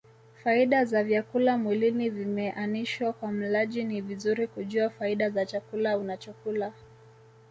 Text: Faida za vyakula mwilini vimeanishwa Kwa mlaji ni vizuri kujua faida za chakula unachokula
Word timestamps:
Faida 0.43 0.85
za 0.85 1.03
vyakula 1.03 1.57
mwilini 1.57 2.09
vimeanishwa 2.09 3.13
Kwa 3.13 3.31
mlaji 3.31 3.83
ni 3.83 4.01
vizuri 4.01 4.47
kujua 4.47 4.89
faida 4.89 5.29
za 5.29 5.45
chakula 5.45 5.97
unachokula 5.97 6.73